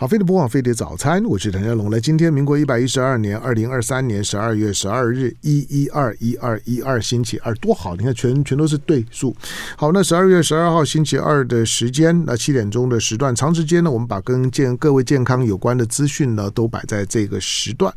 [0.00, 1.90] 好，飞碟播放飞碟早餐，我是陈家龙。
[1.90, 7.94] 来，今天民国一百一十二年二零二三年十二月十二日，一一二一二一二星期二，多好！
[7.96, 9.36] 你看，全全都是对数。
[9.76, 17.92] 好，那十二月十二号星期二的时间，那七点钟的时段，长时间呢，我们把跟健各位健康有关的资讯呢，都摆在这个时段。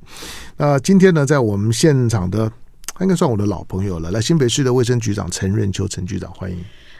[0.57, 2.51] 那今天呢，在我们现场的，
[2.99, 4.11] 应该算我的老朋友了。
[4.11, 6.57] 来，新北市的卫生局长陈润秋，陈局长，欢迎。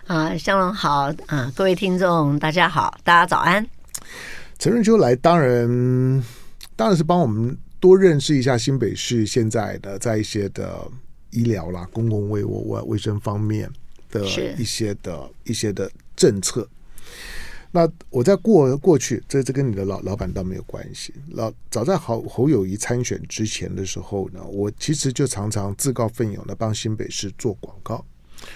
[0.08, 3.68] 啊，香龙好啊，各位听众大家好，大家早安。
[4.64, 6.24] 陈润秋来，当然
[6.74, 10.90] 当然是帮我们多认识一下新北市现在的在一些的
[11.32, 13.70] 医疗啦、公共卫卫卫生方面
[14.10, 14.26] 的
[14.58, 16.66] 一些的一些的政策。
[17.72, 21.14] 那我在过过去，这这跟你的老老板倒没有关系。
[21.32, 28.06] 老早在侯侯友谊参选之前的时候呢，我其实就常常自告奋勇的帮新北市做广告。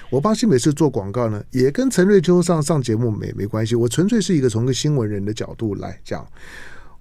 [0.09, 3.75] 我帮新北市做广告呢，也跟陈瑞秋上上节目没没关系。
[3.75, 6.25] 我纯粹是一个从个新闻人的角度来讲，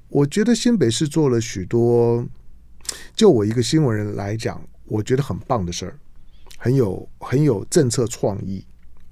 [0.09, 2.27] 我觉得新北市做了许多，
[3.15, 5.99] 就我一个新闻人来讲，我觉得很棒的事儿，
[6.59, 8.65] 很有很有政策创意，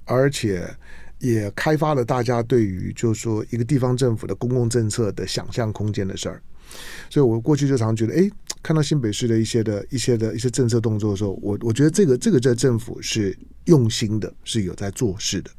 [0.04, 0.68] 而且
[1.18, 6.42] 也开发了大家对于就是说一个地方政府的公共政策的想象空间的事儿。
[7.08, 8.30] 所以我过去就常觉得，哎。
[8.64, 15.50] 看到新北市的一些的一些的一些政策动作的时候，我我觉得这个这个在政府是用心的，是有在做事的。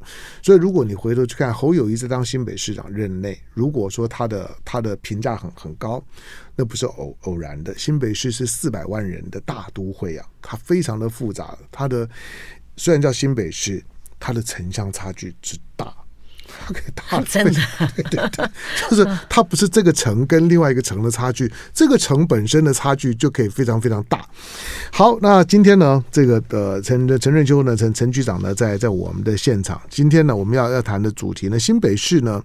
[0.42, 6.04] 所以如果你回头去看侯友谊在当新北市长任内，如果说他的他的评价很很高，
[6.56, 7.72] 那不是偶偶然的。
[7.78, 11.56] 新北市是四百万人的大都会啊，它非常的复杂。
[11.70, 12.10] 它的
[12.76, 13.80] 虽然叫新北市，
[14.18, 15.96] 它的城乡差距之大。
[16.72, 17.60] 给大 真的，
[17.94, 18.48] 对对对，
[18.88, 24.24] 就是它不是这个城跟另外一个城的差距，这个城本身的差距就可以非常非常大。
[24.92, 29.80] 好，那今天呢，这个呃陈陈润秋呢，陈陈局长呢，在在我们的现场。
[29.88, 32.42] 今天呢，我们要要谈的主题呢，新北市呢，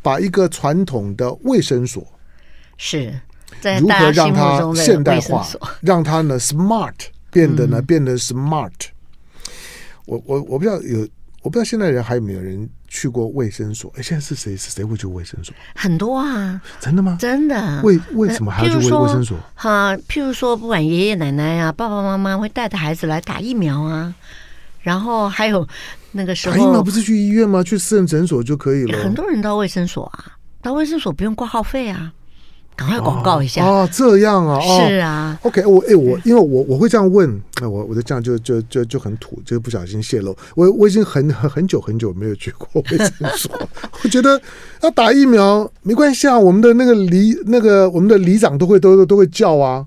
[0.00, 2.06] 把一个传统的卫生所
[2.76, 3.12] 是
[3.80, 5.46] 如何让它现代化，
[5.80, 6.94] 让它呢 smart
[7.30, 8.72] 变得呢、嗯、变得 smart。
[10.06, 11.06] 我我我不知道有。
[11.44, 13.90] 我不知道现在人还有没有人去过卫生所？
[13.96, 15.54] 哎，现在是谁是谁会去卫生所？
[15.74, 17.16] 很多啊，真的吗？
[17.18, 17.80] 真的。
[17.82, 19.38] 为为什么还要去卫卫生所？
[19.54, 24.14] 哈，譬如说，不管爷爷奶奶啊，爸爸妈妈会带着孩子来打疫苗啊，
[24.82, 25.66] 然后还有
[26.10, 27.62] 那个时候，打疫苗不是去医院吗？
[27.62, 29.02] 去私人诊所就可以了。
[29.02, 32.12] 很多人到卫生所啊，到卫生所不用挂号费啊。
[32.82, 33.64] 赶快广告一下。
[33.64, 40.36] 哦，哦，这样啊，哦、是啊，OK，我哎，我因为我我会这样问，那我我就这样就就就就很土，就不小心泄露。
[40.56, 43.50] 我我已经很很很久很久没有去过 卫生所，
[44.02, 44.40] 我觉得
[44.82, 49.84] 要打疫苗没关系啊，我们的那个里那个我们的里长都会都都会叫啊，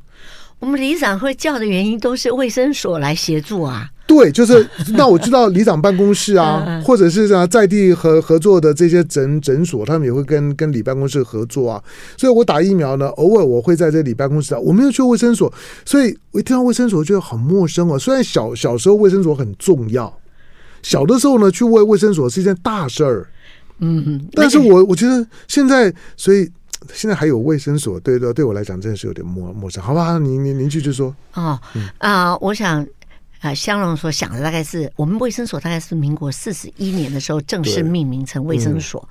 [0.60, 3.90] 我们里长会叫的原因都是卫生所来协助啊。
[4.08, 11.84] 对，就是 那我知道里长办公室啊，或者是啊在地合合作的这些诊诊所，他们也会跟跟里办公室合作啊。
[12.16, 15.52] 所以我打疫苗呢，偶尔我会在这里办公室啊，我没有去卫生所，
[15.84, 17.98] 所以我一听到卫生所觉得很陌生哦。
[17.98, 20.16] 虽然小小时候卫生所很重要，
[20.84, 23.28] 小的时候呢去卫卫生所是一件大事儿，
[23.80, 26.48] 嗯，但是我我觉得现在，所以
[26.94, 30.18] 现在还有卫生所，对对，对我来讲真的是有点陌陌生，好吧？
[30.18, 31.60] 您您您继续说哦
[31.98, 32.86] 啊、呃，我想。
[33.42, 39.08] 啊，香龙所想的大概是我们卫生所，大概是民国四十一年的时候正式命名成卫生所。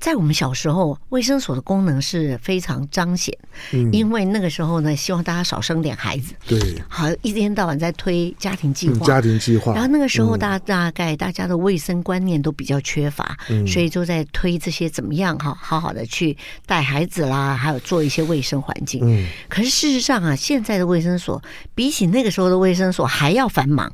[0.00, 3.36] 在我们小时候，卫生所的功能是非常彰显，
[3.72, 9.72] 嗯，因为那个时候呢，希望大家少生点孩子，对，好一天到晚在推家庭计划，家庭计划。
[9.72, 19.00] 然后那个时候大大概大家的卫生观念都比较缺乏，嗯，所以就在推这些怎么样哈，好好的去带孩子啦，还有做一些卫生环境。
[19.02, 21.42] 嗯，可是事实上啊，现在的卫生所
[21.74, 23.90] 比起那个时候的卫生所还要繁忙。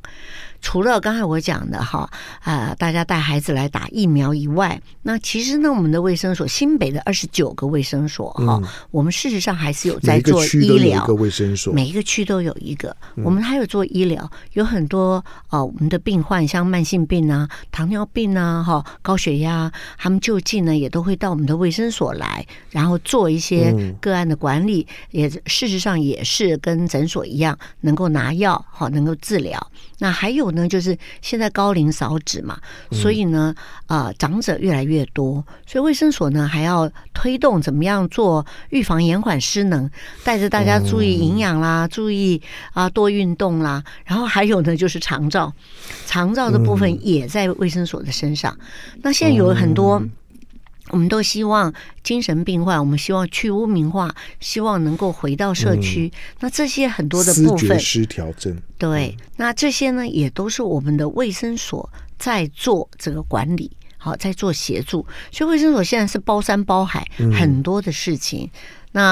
[0.60, 2.08] 除了刚才我讲的哈
[2.40, 12.94] 啊、呃，大家带孩子来打疫苗以外，那其实呢，我们的卫生所新北的二十九个卫生所哈、嗯，我们事实上还是有在做医疗，每一个卫生所，每一个区都有一个。
[13.24, 15.14] 我们还有做医疗，有很多
[15.48, 29.70] 啊、呃，我们的病患像慢性病啊、糖尿病啊、哈高血压，他们就近呢也都会到我们的卫生所来，然后做一些个案的管理，嗯、也事实上也是跟诊所一样，能够拿药哈，能够治疗。
[29.98, 32.58] 那还有呢，就是现在高龄少子嘛，
[32.92, 33.54] 所以呢，
[33.86, 39.90] 啊、呃，长者越来越多，所以卫生所呢还要推动怎么样做预防延缓失能，
[40.24, 42.40] 带着大家注意营养啦，注意
[42.72, 45.52] 啊多运动啦，然后还有呢就是长照，
[46.06, 48.56] 长照的部分也在卫生所的身上。
[49.02, 50.02] 那现在有很多。
[50.90, 51.72] 我们都希望
[52.02, 56.10] 精神病患，我们希望去污名化，希望能够回到社区。
[56.14, 61.88] 嗯、那这些很多的部分，失调症，对，那这些呢，也都是我们的卫生所
[62.18, 63.70] 在做这个管理。
[64.02, 67.06] 好在做协助，所以卫生所现在是包山包海，
[67.38, 68.46] 很多的事情。
[68.46, 68.50] 嗯、
[68.92, 69.02] 那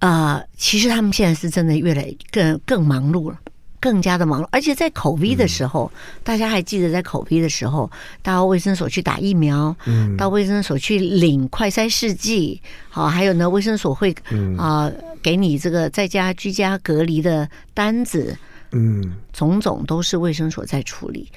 [0.00, 3.38] 啊、呃，其实他们现在是真的越来越更更忙碌了。
[3.84, 7.90] 更加的忙碌，而且在口鼻的时候，嗯、大家还记得在口鼻的时候，
[8.22, 14.56] 到卫生所去打疫苗，嗯、到卫生所去领快筛试剂，好，还有呢，卫生所会啊、嗯。
[14.56, 14.92] 呃、
[15.22, 18.34] 给你这个在家居家隔离的单子，
[18.72, 21.28] 嗯，种种都是卫生所在处理。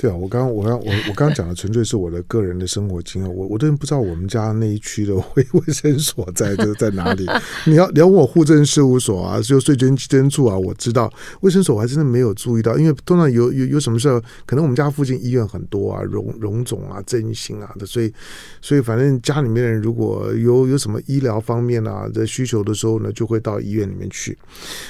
[0.00, 7.26] 对啊，我刚我刚我我刚刚讲的纯粹是我的个人的生活经验，我我都不知道我们家那一区的 卫卫生所在这在哪里。
[7.66, 14.08] 你要你要问我户政事务所啊，就税捐稽征处啊，我知道卫生所我还真的没有注意到，因为通常有有有什么事，
[14.46, 18.14] 可能我们家附近医院很多啊，荣荣总啊、振兴啊的，所以
[18.62, 24.38] 所以反正家里面人如果有有什么医疗方面啊的需求的时候呢，就会到医院里面去。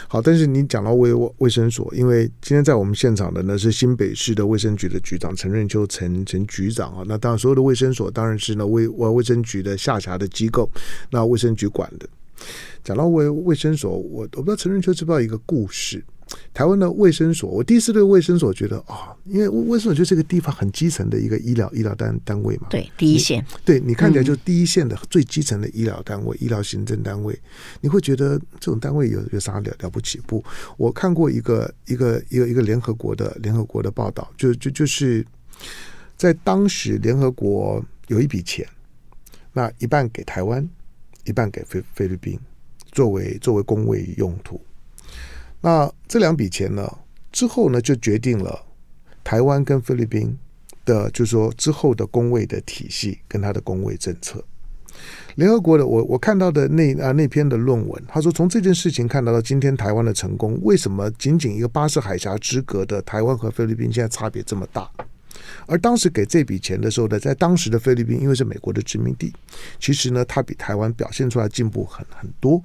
[0.06, 4.97] 好，但是你讲到卫卫生所，因为今天在我们现场的呢是新北市的卫生局的。
[5.00, 10.68] 局长陈润秋，陈陈局长啊，那当然所有的卫生所当然是呢卫卫生局的下辖的机构，
[11.10, 12.08] 那卫生局管的。
[12.84, 16.04] 讲到卫卫生所，我我不知道陈润秋知不知道一个故事。
[16.52, 27.38] 台湾的卫生所，我第一次对卫生所觉得啊、哦，因为卫生所就是这个地方很基层的一个医疗医疗单单位嘛，对，第一线，对你看起来就是第一线的最基层的医疗单位、嗯、医疗行政单位，
[27.80, 30.44] 你会觉得这种单位有有啥了了不起不？
[30.76, 35.24] 我看过一个一个一个一个联合国的联合国的报道，就就就是
[36.16, 38.66] 在当时联合国有一笔钱，
[39.52, 40.68] 那一半给台湾，
[41.24, 42.38] 一半给菲菲律宾，
[42.92, 44.60] 作为作为公卫用途。
[45.60, 46.88] 那这两笔钱呢，
[47.32, 48.64] 之后呢就决定了
[49.24, 50.36] 台湾跟菲律宾
[50.84, 54.42] 的，就是说之后的公位的体系跟他的公位政策。
[55.36, 64.90] 联合国的我我看到的那啊那篇的论文，他说从这件事情看到了今天台湾的成功，为什么仅仅一个巴士海峡之隔的台湾和菲律宾现在差别这么大？
[65.66, 69.32] 而当时给这笔钱的时候呢，在当时的菲律宾因为是美国的殖民地，
[69.78, 72.60] 其实呢它比台湾表现出来进步很很多。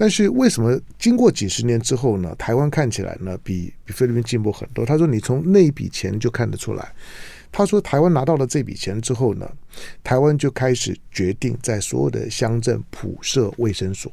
[0.00, 2.32] 但是为什么经过几十年之后呢？
[2.38, 4.86] 台湾看起来呢比比菲律宾进步很多。
[4.86, 6.94] 他说：“你从那一笔钱就看得出来。”
[7.50, 9.50] 他说：“台湾拿到了这笔钱之后呢，
[10.04, 14.12] 台湾就开始决定在所有的乡镇普设卫生所。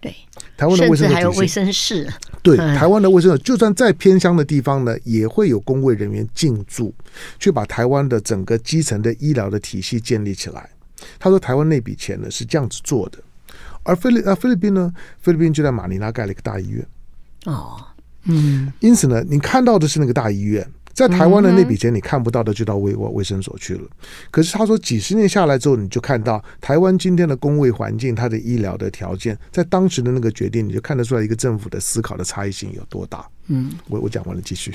[0.00, 0.12] 对，
[0.56, 2.12] 台湾的卫生所还有卫生室。
[2.42, 6.92] 对，台湾的卫生所，就算再偏乡的地方呢，也会有公卫人员进驻，
[7.38, 10.68] 去把台湾的整个基层的医疗的体系建立起来。
[11.20, 13.18] 他说，台湾那笔钱呢是这样子做的。”
[13.84, 14.92] 而菲律啊菲律宾呢？
[15.20, 16.84] 菲律宾就在马尼拉盖了一个大医院。
[17.46, 17.76] 哦，
[18.24, 20.68] 嗯，因此呢，你看到的是那个大医院。
[20.94, 23.82] 在台湾的那笔钱，你看不到的就到卫卫生所去了。
[24.30, 33.28] 可是他说，几十年下来之后，你就看到台湾今天的工位环境，它的医疗的条件，在当时的那个决定，你就看得出来一个政府的思考的差异性有多大。
[33.48, 34.74] 嗯，我我讲完了，继续。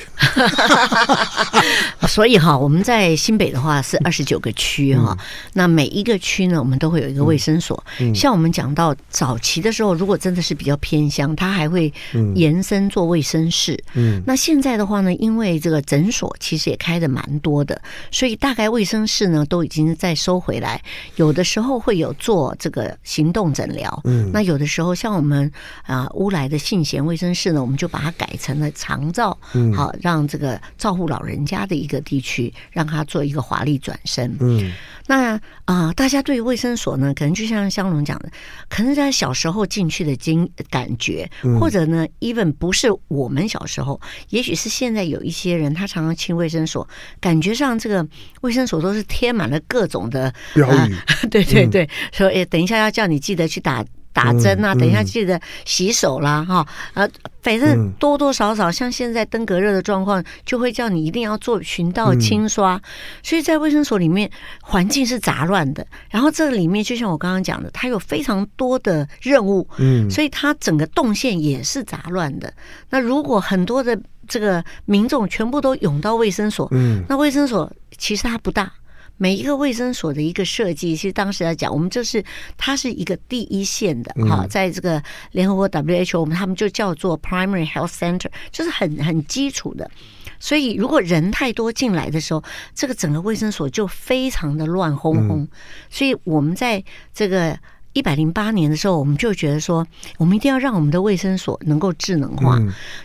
[2.07, 7.83] 所以哈，我们在新北的话是二十九个区哈，嗯、那每一个区呢，我们都会有一个卫生所。
[7.99, 11.91] 嗯、像我们讲到早期的时候，如果真的是比较偏乡，它还会
[12.35, 13.81] 延伸做卫生室。
[13.95, 17.81] 嗯，那现在的话呢，因为这个诊所其实也开的蛮多的，
[18.11, 20.79] 所以大概卫生室呢都已经在收回来。
[21.15, 24.01] 有的时候会有做这个行动诊疗。
[24.03, 25.51] 嗯，那有的时候像我们
[25.83, 28.58] 啊乌来的信贤卫生室呢，我们就把它改成。
[28.59, 29.37] 那长照，
[29.75, 34.35] 好让这个照顾老人家的一个地区，让他做一个华丽转身。
[34.39, 34.71] 嗯，
[35.07, 38.29] 那啊、呃，大家对卫生所呢，可能就像香龙讲的，
[38.67, 41.29] 可能在小时候进去的经感觉，
[41.59, 46.87] 或者呢，even 不是我们小时候，也许是现在有一些人，他常常进卫生所，
[47.19, 48.05] 感觉上这个
[48.41, 53.85] 卫生所都是贴满了各种的标语、 呃，对对对，说哎，等一下要叫你记得去打。
[54.11, 62.75] 打针啊，等一下记得洗手啦，哈、嗯，呃，反正多多少少像现在登革热的状况，就会叫你一定要做循道清刷。
[62.75, 62.81] 嗯、
[63.23, 64.29] 所以在卫生所里面，
[64.61, 65.85] 环境是杂乱的。
[66.09, 72.51] 然后这里面就像我刚刚讲的，它有非常多的任务，嗯，所以它整个动线也是杂乱的。
[72.89, 78.71] 那如果很多的这个民众全部都涌到卫生所，嗯，那卫生所其实它不大。
[79.21, 82.23] 每一个卫生所的一个设计，其实当时来讲，我们就是
[82.57, 89.91] 它是一个第一线的哈，在这个联合国 WHO，我们他们就叫做 Primary Health Center，就是很很基础的。
[90.39, 92.41] 所以如果人太多进来的时候，
[92.73, 95.45] 这个整个卫生所就非常的乱哄哄。
[95.89, 96.81] 所以我们在
[97.13, 97.59] 这个
[97.91, 99.85] 一百零八年的时候，我们就觉得说，
[100.17, 102.57] 我们一定要让我们的卫生所能够智能化。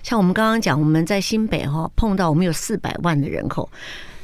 [0.04, 3.68] 像我们刚刚讲，我们在新北哈碰到我们有四百万的人口，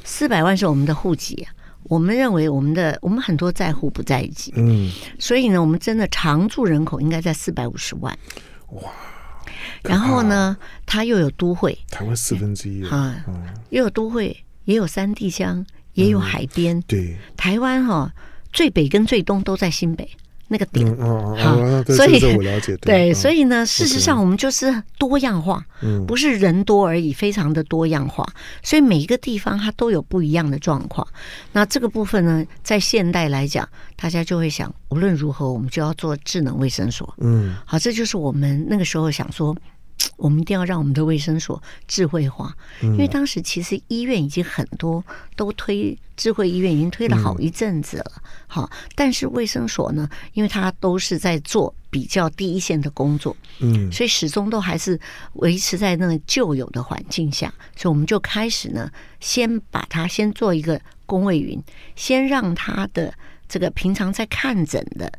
[0.05, 1.45] 四百万是我们的户籍。
[1.91, 8.17] 我们认为，我们的我们很多在户不在籍，嗯，所以呢，我们真的常住人口应该在四百五十万，
[8.69, 8.89] 哇！
[9.83, 10.55] 然后呢，
[10.85, 13.21] 它又有都会，台湾四分之一啊，
[13.71, 16.77] 又有都会，也有山地乡，也有海边。
[16.77, 18.11] 嗯、对，台湾哈、哦、
[18.53, 20.09] 最北跟最东都在新北。
[20.51, 20.85] 那个点，
[21.85, 22.75] 所以我了解。
[22.83, 28.27] 对，对，所以呢，事实上我们就是多样化，嗯，不是人多而已，非常的多样化。
[28.61, 31.07] 所以每一个地方它都有不一样的状况。
[31.53, 33.65] 那这个部分呢，在现代来讲，
[33.95, 37.13] 大家就会想，无论如何，我们就要做智能卫生所。
[37.19, 39.55] 嗯，好，这就是我们那个时候想说。
[40.17, 45.03] 我们一定要让我们的卫生所智慧化，因为当时其实医院已经很多
[45.35, 48.21] 都推智慧医院，已经推了好一阵子了。
[48.47, 54.99] 好，但是卫生所呢，因为它都是在做比较第一线的工作，嗯，所以始终都还是
[55.33, 61.61] 维持在那个旧有的环境下，所以我们就开始呢，先把它先做一个公卫云，
[61.95, 63.13] 先让它的
[63.49, 65.11] 这个平常在看诊的。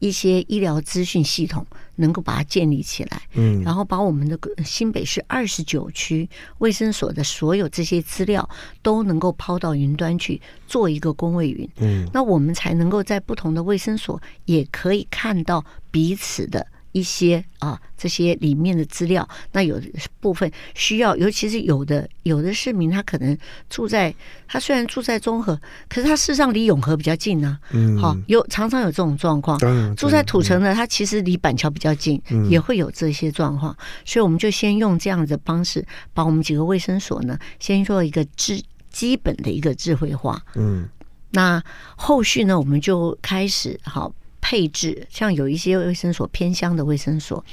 [0.00, 1.66] 一些医疗资讯系统
[2.00, 6.28] 能够把它建立起来，嗯，然后把我们的新北市二十九区
[6.58, 8.48] 卫生所的所有这些资料
[8.82, 16.66] 都能够抛到云端去做一个公卫云，嗯，那我们才能够在不同的卫生所也可以看到彼此的。
[16.92, 19.86] 一些啊，这些里面的资料，那有的
[20.18, 23.36] 部分需要，尤其是有的有的市民，他可能
[23.68, 24.14] 住在
[24.48, 27.70] 他虽然住在中和，可是他事实上离永和比较近呢、啊。
[27.72, 29.58] 嗯，好，有常常有这种状况。
[29.94, 33.76] 住在土城呢，他其实离板桥比较近，也会有这些状况。
[34.04, 40.42] 所以我们就先用这样的方式，把我们几个卫生所呢，先做一个智基本的一个智慧化。
[40.56, 40.88] 嗯，
[41.30, 41.62] 那
[41.94, 44.12] 后续呢，我们就开始好。
[44.50, 47.44] 配置像有一些卫生所偏乡的卫生所，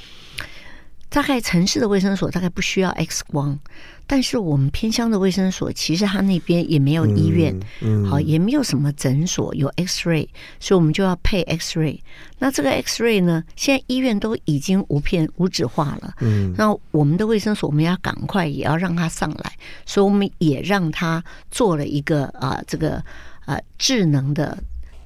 [1.08, 3.56] 大概城市的卫生所大概不需要 X 光，
[4.04, 10.26] 但是我们偏乡的卫生所其实它那边也没有医院，嗯，好也没有什么诊所有 X ray，
[10.58, 12.00] 所以我们就要配 X ray。
[12.40, 19.52] 那这个 X ray 呢，现在医院都已经无片无纸化了，嗯，那我们的卫生所我们要赶快也要让它上来，
[19.86, 23.00] 所以我们也让它做了一个啊这个
[23.44, 24.58] 啊智能的。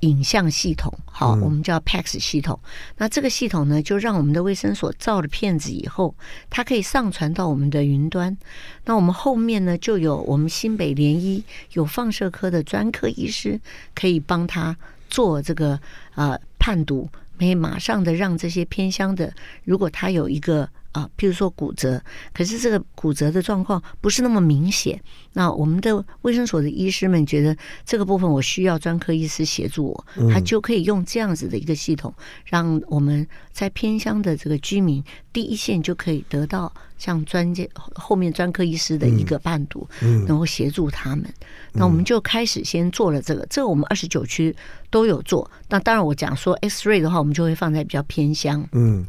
[0.02, 2.58] 影像系统，好，我们叫 PACS 系统。
[2.98, 6.14] 那这个系统呢，就让我们的卫生所照了片子以后，
[6.50, 8.36] 它可以上传到我们的云端。
[8.84, 13.60] 那我们后面呢，就有我们新北联医有放射科的专科医师，
[13.94, 14.76] 可以帮他
[15.08, 15.78] 做这个
[16.14, 19.32] 呃判读，可以马上的让这些偏乡的，
[19.64, 20.68] 如果他有一个。
[20.92, 25.00] 啊，譬如说骨折，可是这个骨折的状况不是那么明显。
[25.32, 32.12] 那我们的卫生所的医师们觉得这个部分我需要专科医师协助我，他就可以用这样子的一个系统，
[32.44, 41.24] 让我们在偏乡的这个居民第一线就可以得到像专家后面专科医师的一个伴读，能够协助他们。
[41.72, 44.54] 那我们就开始先做了这个，这个我们二十九区
[44.90, 45.50] 都有做。
[45.70, 49.06] 那当然我讲说 X-ray 的话，我们就会放在比较偏乡，嗯。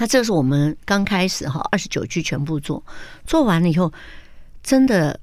[0.00, 2.80] 那这是我们刚开始哈，二十九区全部做，
[3.26, 3.92] 做完了以后，
[4.62, 5.18] 真的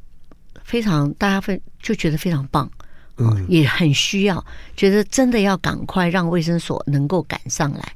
[0.66, 2.70] 非常大家非就觉得非常棒，
[3.16, 7.94] 嗯，也很需要，觉得真的要赶快让卫生所能够赶上来。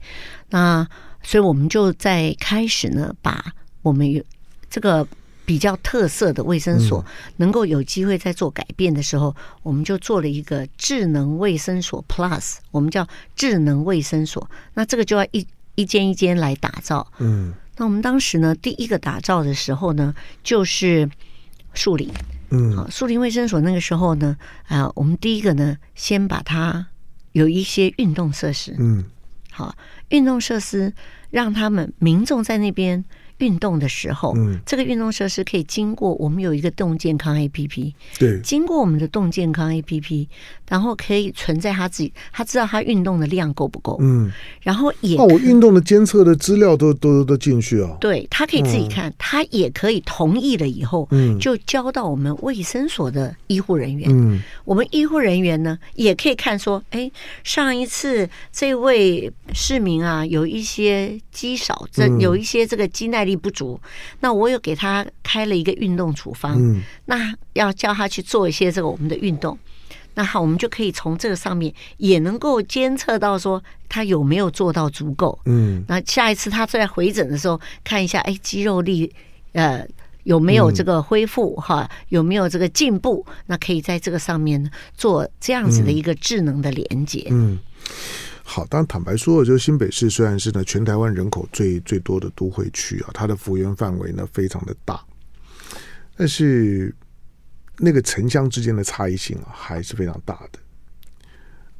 [0.49, 0.87] 那
[1.21, 4.23] 所以我们就在开始呢，把我们有
[4.69, 5.05] 这个
[5.43, 7.05] 比较特色的卫生所
[7.35, 13.05] 能够有机会在做改变的时候，我们就做了一个智能卫生所 Plus，我们叫
[13.35, 14.49] 智能卫生所。
[14.75, 15.45] 那这个就要一。
[15.79, 21.09] 一间一间来打造，嗯，那我们当时呢，第一个打造的时候呢，就是
[21.73, 22.11] 树林，
[22.49, 24.35] 嗯，好，树林卫生所那个时候呢，
[24.67, 26.87] 啊，我们第一个呢，先把它
[27.31, 29.05] 有一些运动设施，嗯，
[29.51, 29.73] 好，
[30.09, 30.93] 运动设施
[31.29, 33.05] 让他们民众在那边。
[33.39, 40.27] 运动的时候，嗯，这个运动设施可以经过我们有一个动健康 APP，对，经过我们的动健康 APP，
[40.67, 44.31] 然后可以存在他自己，他知道他运动的量够不够，嗯，
[44.61, 57.09] 然后也哦，我运动的监测的资料都都都进去啊，对，他可以自己看，他也可以同意了以后，嗯，就交到我们卫生所的医护人员，嗯，我们医护人员呢也可以看说，哎，
[57.43, 63.28] 上一次这位市民啊有一些肌少症，有一些这个肌耐力。
[63.29, 63.79] 力不足，
[64.21, 69.57] 那我有给他开了一个运动处方，嗯，那要叫他去做一些这个我们的运动，
[70.15, 79.13] 那好，我们就可以从这个上面也能够监测到说他有没有做到足够，嗯，那下一次他再回诊的时候看一下，哎，肌肉力
[79.53, 79.85] 呃
[80.23, 87.53] 有没有这个恢复哈，有没有这个进步，那可以在这个上面做这样子的一个智能的连接，嗯。
[87.53, 87.59] 嗯
[88.51, 94.99] 好，当坦白说，就是新北市虽然是呢全台湾人口最最多的都会区啊，它的幅员范围呢非常的大，
[96.17, 96.91] 但是
[97.77, 100.59] 那个城乡之间的差异性啊还是非常大的。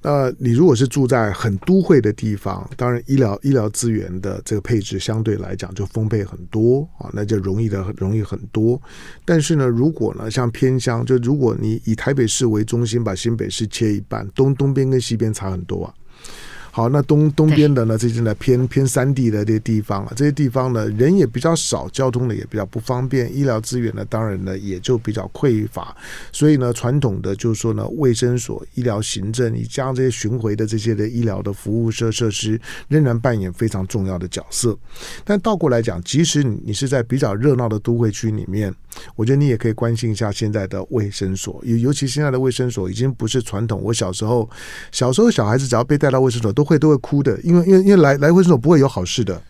[0.01, 8.79] 呃，你如果是住在很都会的地方，当然医疗医疗资源的这个配置相对来讲就丰沛很多啊，那就容易的容易很多。
[9.25, 15.93] 但是呢，如果呢像偏乡，就如果你以台北市为中心，把新北市切一半，东东边跟西边差很多啊。
[16.71, 25.95] 好，那东东边的呢，这些呢偏偏山地的这些地方啊，这些地方呢人也比较少，交通呢也比较不方便，医疗资源呢当然呢也就比较匮乏，
[26.31, 34.77] 所以呢传统的就是说呢卫生所、医疗行政，你加上这些巡回的这些的医疗的服务设设施，仍然扮演非常重要的角色。
[35.25, 38.73] 但倒过来讲，即使你你是在比较热闹的都会区里面，
[39.15, 43.81] 我觉得你也可以关心一下现在的卫生所，尤尤其现在的卫生所已经不是传统。
[43.83, 44.47] 我小时候
[44.91, 49.42] 小时候小孩子只要被带到卫生所，都会都会哭的，因为因为因为来来卫生所不会有好事的，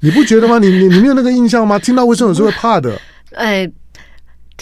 [0.00, 0.58] 你不觉得吗？
[0.58, 1.78] 你你你没有那个印象吗？
[1.78, 2.98] 听到卫生所是会怕的。
[3.36, 3.70] 哎，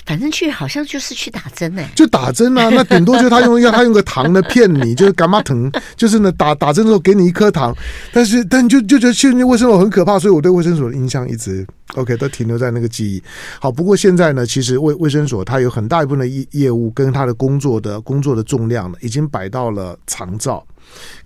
[0.08, 2.70] 反正去好像就是去打针呢、欸，就打针啊。
[2.72, 7.76] 那顶多就是他用要他用个糖呢骗你，就是干嘛疼， 就是呢打打针的时候给你一颗糖。
[8.10, 13.22] 但是但就就觉得去卫生所很可怕，所以我对卫生所的印象一直 OK 都停留在那个记忆。
[13.60, 20.66] 好，不过现在呢，其实卫卫生所它有很大一部分的业业务跟它的工作的工作的重量呢，已经摆到了长照。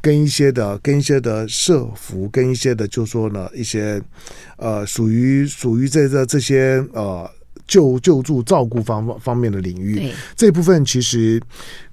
[0.01, 4.03] 跟一些的，跟一些的社服，跟一些的，就说呢，一些
[4.57, 7.31] 呃，属于属于这这这些呃
[7.67, 11.41] 救救助照顾方方面的领域，这部分其实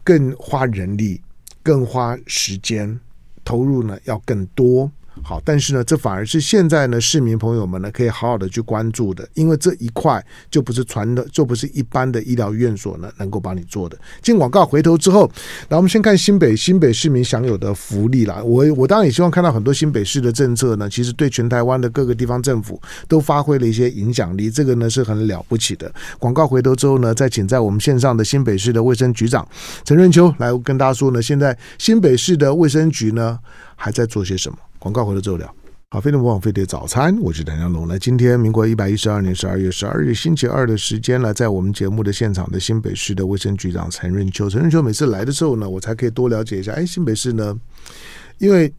[0.04, 1.22] 更花人力，
[1.64, 3.00] 更花时间
[3.44, 4.92] 投入呢，要更多。
[5.22, 13.98] 好，但是呢，这反而是现在呢，市民朋友们呢，可以好好的去关注的，因为这一块就不是传的，就不是一般的医疗院所呢能够帮你做的。
[14.22, 15.30] 进广告回头之后，
[15.68, 18.42] 那我们先看新北新北市民享有的福利啦。
[18.44, 25.92] 我我当然也希望看到很多新北市的政策呢，其实对全台湾的各个地方政府都发挥了一些影响力，这个呢是很了不起的。
[26.18, 29.48] 广告回头之后呢，再请在我们线上的新北市的卫生局长
[29.84, 33.38] 陈润秋来跟大家说呢，现在新北市的卫生局呢
[33.76, 34.58] 还在做些什么？
[34.80, 35.54] 广告回来之后聊。
[35.90, 37.86] 好，飞碟模仿飞碟早餐，我是谭湘龙。
[37.88, 44.50] 来，今天民国一百一十二年十二月十二日星期二的时间呢，在我们节目的现场的新北市的卫生局长陈润秋。
[44.50, 46.72] 陈润秋每次来的时候呢，我才可以多了解一下。
[46.72, 47.60] 哎，新北市呢，
[48.38, 48.74] 因为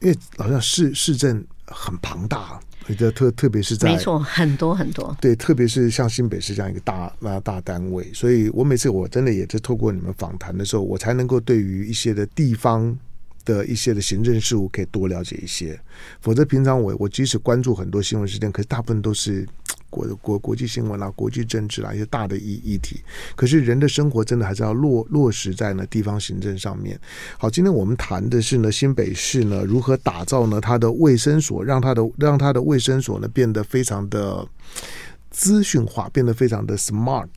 [0.00, 2.58] 因为好像市市政很庞大，
[2.98, 5.16] 特特特别是在没错，很多很多。
[5.20, 12.98] 对，特别是像新北市这样一个大那大单位，所以我每次我真的也是透过你们访谈的时候，我才能够对于一些的地方。
[13.44, 15.78] 的一些的行政事务可以多了解一些，
[16.20, 19.46] 否则平常我我即使关注很多新闻事件，可是大部分都是
[19.90, 23.00] 国国国际新闻啦、国际政治啦一些大的议议题。
[23.36, 26.98] 可是人的生活真的还是要落落实在呢地方行政上面。
[27.38, 34.44] 好，今天我们谈的是呢新北市呢如何打造呢它的卫生所，让它的让它的卫生所呢变得非常的
[35.30, 37.28] 资讯化，变得非常的 smart。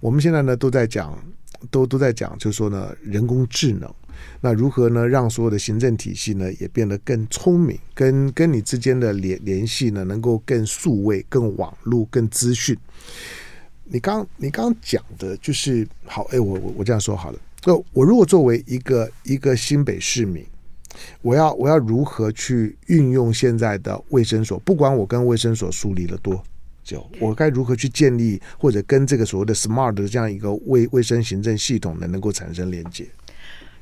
[0.00, 1.18] 我们现在呢都在讲，
[1.70, 3.94] 都都在讲，就是说呢人工智能。
[4.44, 5.08] 那如何呢？
[5.08, 12.76] 让所有的行政体系呢也变得更聪明，跟跟你之间的联联系呢能够更数位、更网络、更资讯。
[13.84, 17.38] 你刚你刚讲的就是好，哎，我我我这样说好了。
[17.62, 20.44] 就我如果作为一个一个新北市民，
[21.22, 24.58] 我要我要如何去运用现在的卫生所？
[24.58, 26.44] 不管我跟卫生所疏离了多
[26.82, 33.06] 久，我该如何去建立或者跟这个所谓的 smart 的这样一个卫卫生行政系统呢能够产生连接？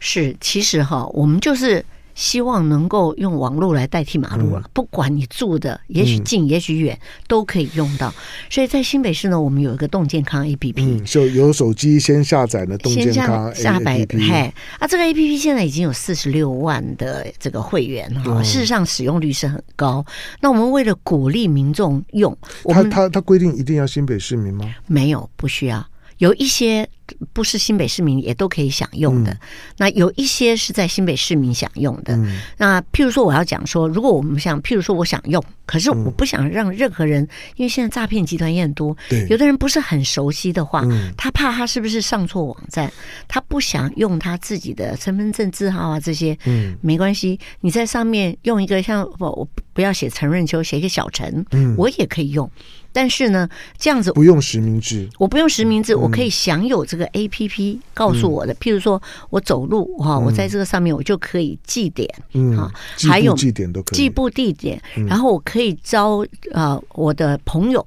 [0.04, 4.62] 是，其实哈，我们就是希望能够用网络来代替马路了。
[4.64, 8.12] 嗯、不管你住的也许近，也许远，都可以用到。
[8.50, 13.54] 所以在新北市呢，我们有一个动健康 APP，嗯、就有手机先下载了动健康 APP。
[13.54, 20.04] 下载，嘿，啊，这个 APP 现在已经有四十六万的这个会员哈，嗯、事实上使用率是很高。
[20.40, 24.68] 那我们为了鼓励民众用，他他他规定一定要新北市民吗？
[24.88, 25.86] 没有，不需要。
[26.22, 26.88] 有一些
[27.32, 29.38] 不是新北市民也都可以享用的，嗯、
[29.76, 32.14] 那有一些是在新北市民享用的。
[32.14, 38.96] 嗯、那譬如说，我要讲说，如果我们想，譬如说，我想用，可是我不想让任何人，嗯、因为现在诈骗集团也很多，
[39.28, 42.90] 有的人不是很熟悉的话，嗯、他怕他是不是上错网站，
[43.26, 52.48] 他不想用他自己的身份证字号啊这些，嗯，没关系，你在上面用一个像我我不要写陈润秋，写一个小陈，嗯，我也可以用。
[52.92, 59.00] 但是呢，这样子不用实名制，我不用实名制，嗯、我可以享有这个 APP 告诉我的，嗯、譬如说
[59.31, 62.70] 我走路哈，嗯、我在这个上面我就可以记点，嗯，哈，
[63.09, 63.96] 还有记点都可以。
[63.96, 67.87] 记步地点，然后我可以招呃我的朋友。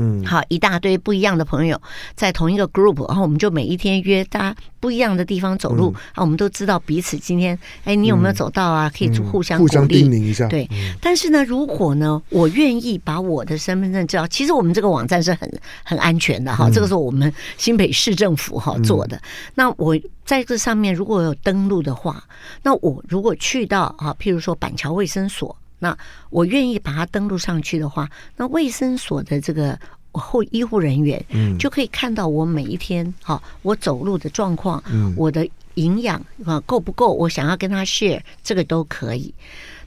[0.00, 1.80] 嗯，好，一大堆不一样的朋友
[2.14, 8.90] 在同一个 group，然后我们就每一天约大家不一样的地方走路，啊、嗯，我们都知道彼此今天，哎，你有没有走到啊？
[8.96, 10.48] 可以互相鼓励、互相叮咛一下。
[10.48, 10.66] 对，
[11.02, 19.20] 但是呢，如果呢，我愿意把我的身份证知道，其实我们这个网站是很很安全的哈，这个是我们新北市政府哈做的。
[19.54, 22.24] 那我在这上面如果有登录的话，
[22.62, 25.54] 那我如果去到啊，譬如说板桥卫生所。
[25.80, 25.96] 那
[26.30, 29.76] 我愿意把它登录上去的话，那卫生所的这个
[30.12, 39.34] 后医护人员，嗯，就可以看到我每一天哈，我走路的状况，嗯，我的营养啊够不够，我想要跟他 share 这个都可以。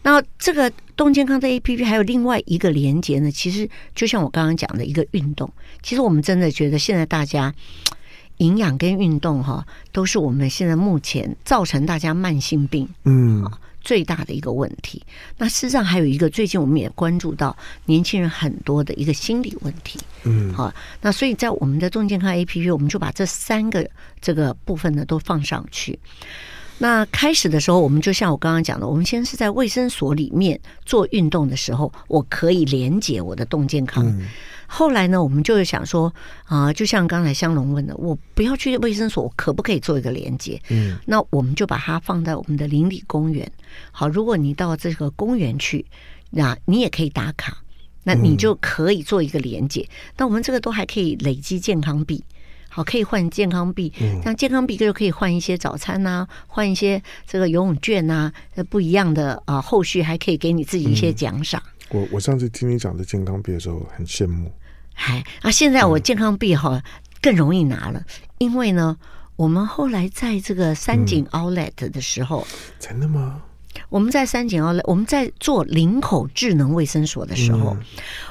[0.01, 5.49] 那这个动健康的 APP 还有另外一个连接呢，其实就像我刚刚讲的一个运动，
[5.82, 7.53] 其实我们真的觉得现在大家
[8.38, 13.49] 营养跟运动哈，都是我们现在目前造成大家慢性病，嗯。
[13.83, 15.03] 最大的一个问题，
[15.37, 23.87] 那事实上还有一个，最近我们也关注到年轻人很多的一个心理问题，嗯，好，那所以在我们的重健康 APP，我们就把这三个
[24.21, 25.99] 这个部分呢都放上去。
[26.77, 34.05] 那开始的时候，我们就像我刚刚讲的，我们先是在卫生所里面做运动的时候，我可以连接我的动健康。
[34.05, 34.27] 嗯
[34.65, 36.12] 后来呢，我们就想说
[36.45, 40.59] 啊、呃，就像刚才香龙问的，我不要去卫生所，我可不可以做一个连接？
[40.69, 43.47] 嗯，那我们就把它放在我们的邻里公园。
[43.91, 45.86] 好，如果你到这个公园去，
[46.31, 47.55] 那你也可以打卡，
[48.03, 49.88] 那你就可以做一个连接。
[50.17, 52.23] 那我们这个都还可以累积健康币，
[52.73, 53.93] 好，可以换健康币。
[54.23, 61.62] 像健康币就可以换一些早餐呐、啊，换一些这个游泳券呐、啊，不一样的啊，后续还可以给你自己一些奖赏。
[61.89, 64.51] 我我上次听你讲的健康币的时候，很羡慕。
[64.95, 66.81] 哎，啊，现在我健康币哈
[67.21, 68.05] 更容易拿了，嗯、
[68.39, 68.97] 因为呢，
[69.36, 73.41] 我们后来在这个三井 Outlet 的时候，嗯、真的吗？
[73.89, 77.86] 我们在三井 Outlet，我们在做林口智能卫生所的时候，嗯、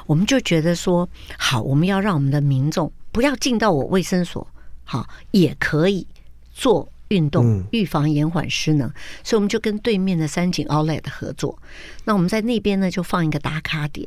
[0.05, 4.45] 我们就觉得说，好，我们要让我们的民众不要进到我卫生所，
[4.83, 6.05] 好，也可以
[6.51, 11.57] 做运动，预防延缓失能，嗯、所以我们就跟对面的三井 Outlet 合作，
[12.03, 14.05] 那我们在那边呢就放一个打卡点。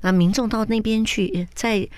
[0.00, 1.88] 那民众到那边去，在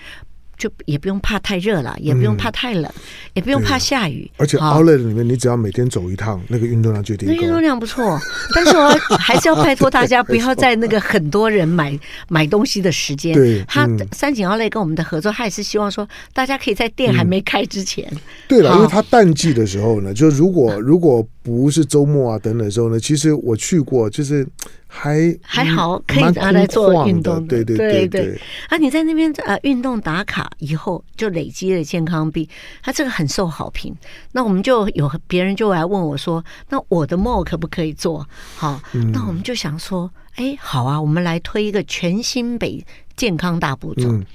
[0.61, 3.01] 就也不用怕太热了，也不用怕太冷，嗯、
[3.33, 4.29] 也不用怕下雨。
[4.37, 7.27] 而且 Outlet 里面，你只要每天走一趟，那个运动量就定。
[7.27, 8.19] 那运动量不错，
[8.53, 13.33] 但是我还是要拜托大家，不要在那个很多人买 买东西的时间。
[13.33, 18.07] 对，他三井 Outlet 跟我们的合作，他也是希望说，大家可以在店还没开之前。
[18.11, 24.47] 嗯、对了，因为他淡季的时候呢，就如果如果不是周末啊等等的时候呢，其实我去过，就是。
[24.93, 27.47] 还还好，可以拿来做运动。
[27.47, 28.41] 对对对对。
[28.67, 32.49] 啊，你在那边呃运动打卡以后，就累积了健康币，
[32.83, 33.95] 它这个很受好评。
[34.33, 38.27] 那我们就有别人就来问我说：“那我的 mall 可不可以做？”
[38.57, 38.81] 好，
[39.13, 40.11] 那我们就想说。
[40.35, 42.81] 哎，好啊，我们来推一个全新北
[43.15, 44.09] 健康大步走。
[44.11, 44.25] 嗯、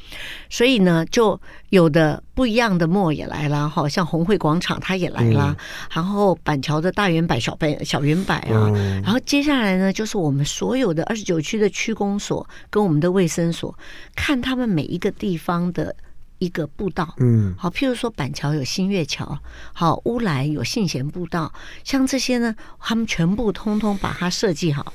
[0.49, 13.77] 所以呢，就有的不一样的 mall 也来了，好像红会广场它也来了，嗯、然后板桥的大圆柏、小百、小圆柏啊，嗯、然后接下来呢，就是我们所有的二十九区的区公所跟我们的卫生所，
[14.15, 15.95] 看他们每一个地方的
[16.39, 19.39] 一个步道，嗯，好，譬如说板桥有新月桥，
[19.73, 24.93] 好，乌来有信贤步道，像这些呢，他们全部通通把它设计好。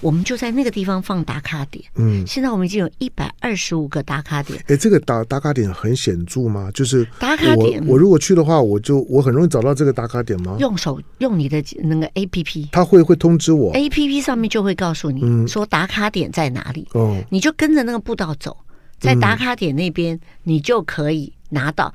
[0.00, 1.84] 我们就在那个地方放打卡点。
[1.96, 4.62] 嗯，现在我们已经有一百二十五个打卡点。
[4.68, 6.70] 哎，这个打打卡点很显著吗？
[6.72, 10.56] 就是打卡点，我如果去的话，我就我很容易找到这个打卡点吗？
[10.60, 13.72] 用手用你的那个 APP，他会会通知我。
[13.74, 16.86] APP 上面就会告诉你说打卡点在哪里。
[16.92, 18.56] 哦，你就跟着那个步道走，
[18.98, 21.92] 在打卡点那边，你就可以拿到。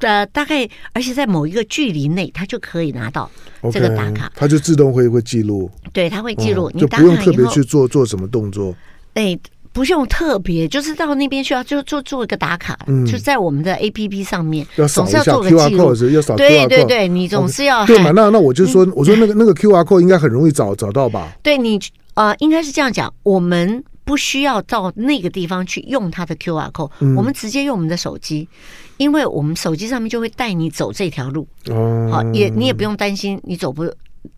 [0.00, 3.28] 呃，大概，而且在某一个距离内，他就可以拿到
[3.72, 5.70] 这个打卡，他就自动会会记录。
[5.92, 8.72] 对，他会记录，你就不用特别去做做什么动作。
[9.14, 9.36] 哎，
[9.72, 12.78] 不用特别，就是到那边需要就做做一个打卡，
[13.10, 15.94] 就在我们的 APP 上面，总是要做个记录。
[16.12, 18.12] 要扫对对对，你总是要对嘛？
[18.12, 21.36] 那那我就说，我说那个那个 QR code 应该很容易找找到吧？
[21.42, 21.78] 对你
[22.14, 23.82] 呃，应该是这样讲，我们。
[24.08, 28.48] 不需要到那个地方去用它的 QR code，嗯、我们直接用我们的手机，
[28.96, 31.46] 因为我们手机上面就会带你走这条路。
[31.66, 33.84] 哦，好，也你也不用担心你走不，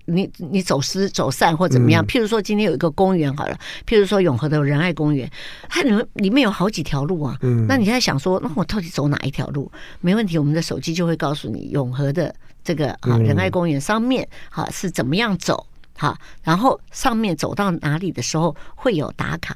[0.07, 2.05] 你你走失走散或怎么样。
[2.05, 3.57] 嗯、譬如说今天有一个公园好了，
[3.87, 5.31] 譬如说永和的仁爱公园，
[5.69, 7.39] 它里面里面有好几条路啊。
[7.43, 9.71] 嗯，那你现在想说，那我到底走哪一条路？
[10.01, 15.65] 没问题，我们的手机就会告诉你永和的这个啊仁爱公园上面好是怎么样走。
[16.01, 19.55] 好，然后上面走到哪里的时候会有打卡，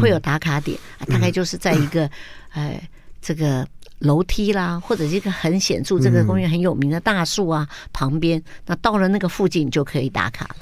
[0.00, 2.10] 会有打卡点，大概就是在一个
[2.54, 2.82] 呃
[3.20, 3.68] 这个
[3.98, 10.56] 楼梯啦，或者一个很显著这个公园很有名的大树啊旁边，那到了那个附近就可以打卡了。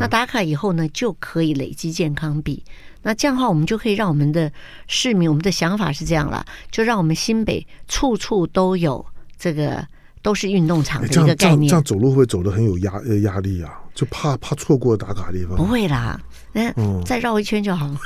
[0.00, 2.60] 那打卡以后呢，就可以累积健康币。
[3.02, 4.50] 那这样的话，我们就可以让我们的
[4.88, 9.06] 市民，我们的想法是这样了，就让我们新北处处都有
[9.38, 9.86] 这个
[10.24, 11.68] 都是运动场的一个概念。
[11.68, 13.70] 这样，这样，走路会走得很有压压力啊？
[13.94, 15.56] 就怕怕错过打卡地方？
[15.56, 16.18] 不会啦，
[16.52, 16.72] 那
[17.04, 17.96] 再绕一圈就好了。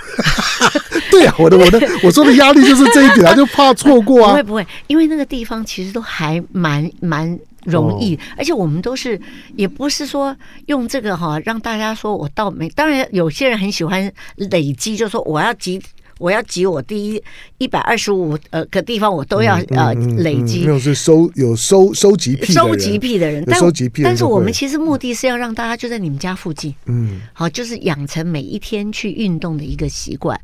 [1.11, 4.31] 对呀、啊，我的我的 我说的压力就是这一点啊，就怕错过啊。
[4.33, 7.39] 不会不会，因为那个地方其实都还蛮蛮。
[7.65, 9.21] 容易，而且我们都是，
[9.55, 10.35] 也不是说
[10.67, 12.67] 用这个哈，让大家说我到没。
[12.71, 15.79] 当然，有些人很喜欢累积，就说我要集。
[16.19, 17.23] 我要集我第一
[17.59, 20.61] 一百二十五呃个地方，我都要呃累积。
[20.61, 23.61] 那种是收有收收集癖收集癖的人，但
[24.03, 30.39] 但是我们其实目的是要让大家就在你们家附近，嗯，好，就是养成每一天去运动的一个习惯。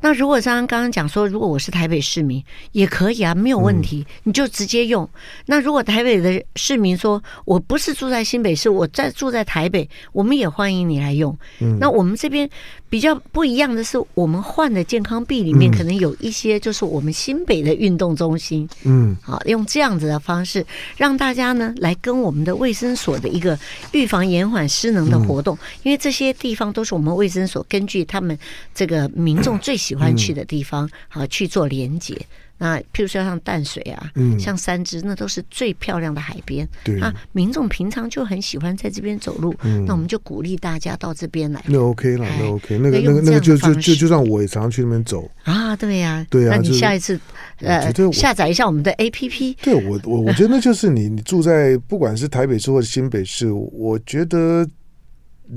[0.00, 5.08] 那如果像刚刚讲说，如果我是台北市民也可以啊，没有问题，你就直接用。
[5.46, 11.36] 那如果台北的市民说我不是住在新北市，我在住在台北，我们也欢迎你来用。
[11.80, 12.48] 那我们这边
[12.88, 15.15] 比较不一样的是，我们换的健康。
[15.24, 20.64] 壁里面可能有一些，就是我们新北的运动中心，嗯，好，用这样子的方式
[20.96, 23.58] 让大家呢来跟我们的卫生所的一个
[23.92, 28.38] 预防延缓失能的活动，因为这些地方都是我们卫生所根据他们
[28.74, 32.16] 这个民众最喜欢去的地方，好去做连结。
[32.58, 36.66] 那譬如说像淡水啊，嗯，像三芝，那都是最漂亮的海边。
[36.82, 41.62] 对啊，民众平常就很喜欢在这边走路，嗯，那我们就鼓励大家到这边来。
[41.66, 45.76] 那 OK 了，那 OK，那个那个那个就就就就让我也常常去那边走啊。
[45.76, 46.56] 对呀，对呀。
[46.56, 47.20] 那你下一次
[47.58, 49.56] 呃下载一下我们的 APP。
[49.62, 54.66] 对我我我觉得那就是你你住在不管是台北市或者新北市，我觉得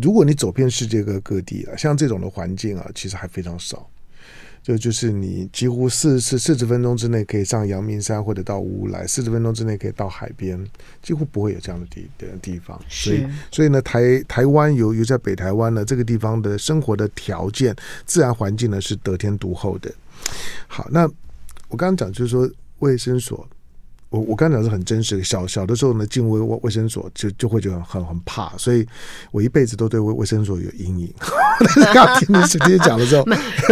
[0.01, 3.89] 如果你走遍世界各各地啊，像这种的环境啊，其实还非常少。
[4.69, 10.63] 就就是你几乎四四四十分钟之内可以上阳明山或者到乌来，四十分钟之内可以到海边，
[11.01, 12.79] 几乎不会有这样的地的地方。
[12.87, 19.91] 所以所以呢，台台湾由于在北台湾呢这个地方的生活的条件、自然环境呢是得天独厚的。
[20.67, 21.09] 好，那
[21.69, 23.47] 我刚刚讲就是说卫生所。
[24.09, 28.83] 我我刚才讲是很真实的，小小的时候呢，进卫卫卫生所就就会觉得很很怕，所以
[29.31, 31.13] 我一辈子都对卫卫生所有阴影。
[31.93, 33.25] 刚听你直接讲的时候，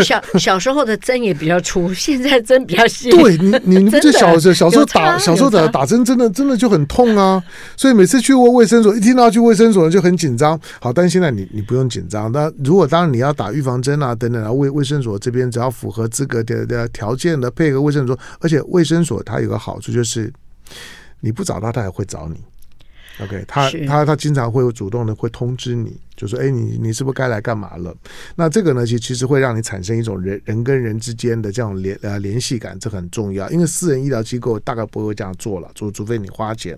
[0.04, 3.10] 小小时候的针也比较粗，现在针比较细。
[3.10, 7.44] 对你，你们这小时候小时候打小时候打打针，真的真的就很痛啊！
[7.76, 10.60] 所以每次去卫卫生所，一听到去卫生所就很紧张。
[10.80, 12.32] 好，但是现在你你不用紧张。
[12.32, 20.27] 那如果当然你要打预防针啊等等啊，卫卫生所这边只要符合资格的的条件的，配合卫生所，而且卫生所它有个好处就是。
[21.20, 22.44] 你不找他，他也会找你。
[23.20, 27.92] OK，他他他经常会主动的会通知你，就说：“哎，你你是不是该来干嘛了？”
[28.38, 33.50] 那这个呢，其其实会让你产生一种人人跟人之间的这种联呃联系感，这很重要。
[33.50, 36.78] 因为私人医疗机构大概不会这样做了，除除非你花钱。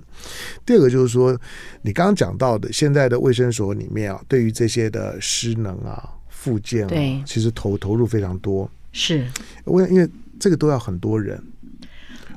[0.65, 1.37] 第二个就是说，
[1.81, 8.71] 你刚刚讲到的现在的卫生所里面啊，对于这些的失能啊、附件啊，对，其实投投入非常多。
[8.93, 9.27] 是，
[9.65, 11.43] 为因为这个都要很多人。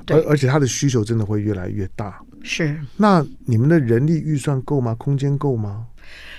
[0.07, 2.77] 而而且它的需求真的会越来越大，是。
[2.97, 4.95] 那你们的人力预算够吗？
[4.95, 5.87] 空间够吗？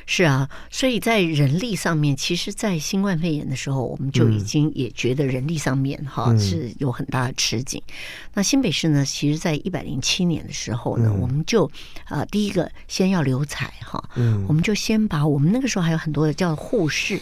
[0.06, 7.82] 是啊，所以在人力上面，其实，在新冠肺炎的时候，我们就已经也觉得人力上面哈、嗯、是有很大的吃紧。
[7.86, 7.92] 嗯、
[8.34, 11.64] 那新北市呢，其实，在一百零七年的时候呢，嗯、我们就
[12.04, 17.18] 啊、呃，第一个先要留才哈，嗯，我们就先把我们那个时候还有很多的叫护士。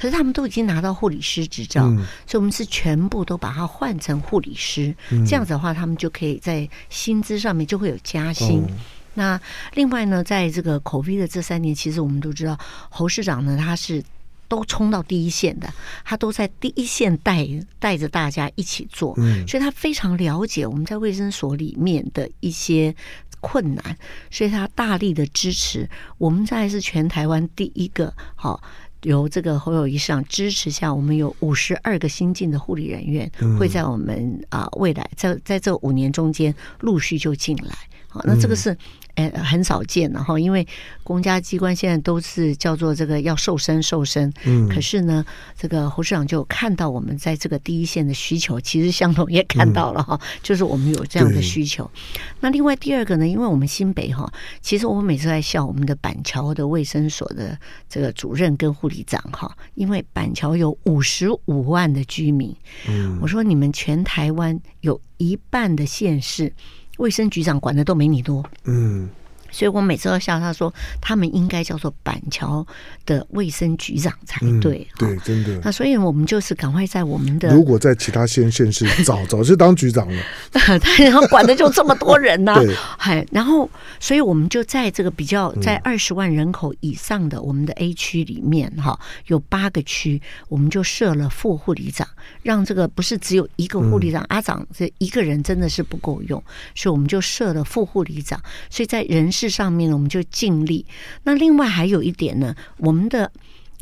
[0.00, 4.94] 可是他们都已经拿到护理师执照，嗯、所以我们是全部都把它换成护理师。
[5.10, 8.60] 嗯、这样子的话，他们就可以在薪资上面就会有加薪。
[8.60, 8.70] 哦、
[9.18, 9.38] 那
[9.74, 12.56] 另外呢，在这个 COVID 的这三年，其实我们都知道
[12.88, 14.00] 侯市长呢，他是
[14.46, 15.68] 都冲到第一线的，
[16.04, 17.46] 他都在第一线带
[17.80, 22.94] 带着大家一起做，嗯、所以他非常了解我们在卫生所里面的一些
[23.40, 23.96] 困难，
[24.30, 25.90] 所以他大力的支持。
[26.16, 28.62] 我们在是全台湾第一个好。
[29.02, 37.76] 由这个侯友谊市长支持下，我们有五十二个新进的护理人员会在我们啊未来在在这五年中间陆续就进来。
[38.08, 38.76] 好，那这个是。
[39.18, 40.64] 哎，很少见的哈，因为
[41.02, 45.24] 公家机关现在都是叫做这个要瘦身瘦身，嗯，可是呢，
[45.58, 51.90] 这个侯市长就看到我们在这个第一线的需求，其实相同也看到了哈，嗯、就是我们有这样的需求。
[52.38, 62.54] 那另外第二个呢，因为我们新北哈，其实我们每次在笑我们的板桥的卫生所的这个主任跟护理长哈，因为板桥有五十五万的居民，
[62.88, 66.52] 嗯，我说你们全台湾有一半的县市。
[66.98, 69.08] 卫生局长管的都没你多，嗯，
[69.50, 72.66] 所以我每次都笑他说，他们应该叫做板桥
[73.06, 75.60] 的卫生局长才对，嗯、对，真的。
[75.64, 82.74] 那所以我们就是赶快在我们的，如果在其他县县市 早早就当局长了，他然后管的就这么多人呢、啊， 对。
[82.98, 83.68] 嗨，然后，
[84.00, 92.06] 所以我们就在这个比较在二十万人口以上的我们的 A 区里面，哈，有八个区，我们就设了副护理长，
[92.42, 96.42] 让这个不是只有一个护理长，阿长这一个人真的是不够用，
[96.74, 100.84] 所以我们就设了副护理长，所以在人事上面呢，我们就尽力。
[101.22, 103.30] 那另外还有一点呢，我们的。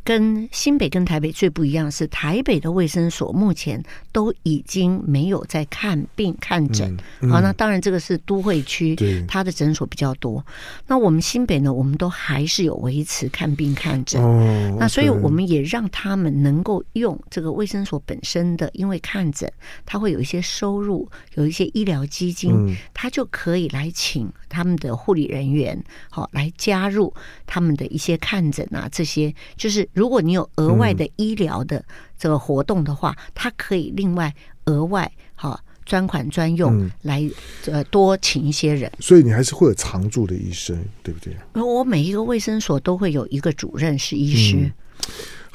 [0.06, 6.96] 跟新北跟台北最不一样是，台北的卫生所目前都已经没有在看病看诊。
[6.96, 8.94] 好、嗯嗯啊，那当然这个是都会区，
[9.26, 10.46] 它的诊所比较多。
[10.86, 14.22] 那我们新北呢，我们都还是有维持看病看诊。
[14.22, 19.52] 哦，那所以我们也让他们能够用这个卫生所本身的，因为看诊，
[19.84, 27.12] 他会有一些收入，有一些医疗基金，他就可以来请他们的护理人员，好来加入
[27.46, 29.88] 他们的一些看诊啊，这些就是。
[29.92, 31.84] 如果你有额外的医疗的
[32.18, 34.34] 这个活动的话，嗯、它可以另外
[34.66, 37.28] 额外哈专款专用来
[37.66, 41.34] 呃多请一些人，所以你还是会有常驻的医生，对不对？
[41.54, 44.56] 我每一个卫生所都会有一个主任是医师。
[44.56, 44.72] 嗯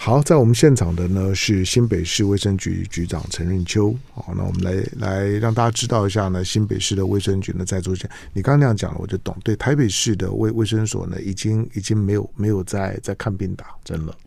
[0.03, 3.95] 好，在我们现场的呢是新北市卫生局局长陈润秋。
[4.15, 8.09] 好，那我们来来让大家知道一下呢，新北市的卫生局呢在做些。
[8.33, 9.37] 你刚刚那样讲了，我就懂。
[9.43, 14.17] 对，台北市的卫卫生所呢，已经已经没有没有在在看病打针了。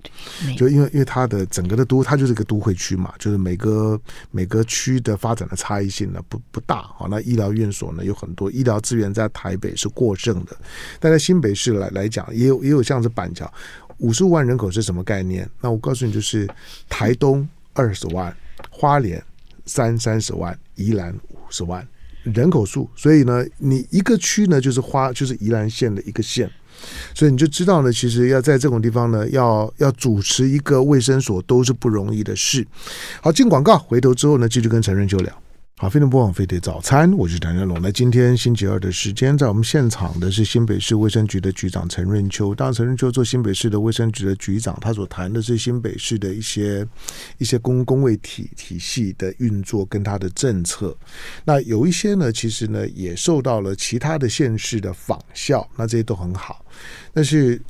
[0.57, 6.83] 就因为因为它的整个的都，它就是一个都会区嘛，就是每个每个区的发展的差异性呢不不大。
[6.83, 10.57] 好，那医疗院所呢有很多，医疗资源在台北是过剩的，
[11.01, 13.53] 但在新北市来来讲，也有也有像是板桥。
[13.99, 15.49] 五十五万人口是什么概念？
[15.61, 16.49] 那我告诉你，就是
[16.89, 18.35] 台东二十万，
[18.71, 19.23] 花莲
[19.67, 21.87] 三三十万，宜兰五十万
[22.23, 22.89] 人口数。
[22.97, 26.51] 所以呢，你一个区呢，就是花就是宜兰县的一个县，
[27.15, 32.67] 所以你就知道呢，其实要在这种地方呢，要要主持一个卫生所都是不容易的事。
[33.21, 35.44] 好，进广告，回头之后呢，继续跟陈润秋聊。
[35.85, 37.79] 好，飞碟播放飞碟早餐，我是谭家龙。
[37.83, 42.55] 那今天星期二的时间，在我们现场的是新北市卫生局的局长陈润秋。
[42.55, 46.89] 当，陈润秋做新北市的卫生局的局长，他所谈的是新北市的一些
[47.37, 50.97] 一些公公卫体体系的运作跟他的政策。
[51.45, 56.65] 那有一些呢，其实呢也受到了其他的县市的仿效，那这些都很好，
[57.13, 57.61] 但是。